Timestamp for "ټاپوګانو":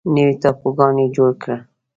0.41-1.01